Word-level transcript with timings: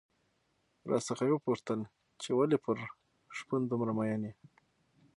راڅخه 0.89 1.23
یې 1.27 1.33
وپوښتل 1.35 1.79
چې 2.21 2.29
ولې 2.37 2.57
پر 2.65 2.77
شپون 3.37 3.61
دومره 3.67 3.91
مين 3.97 4.21
يې؟ 4.27 4.31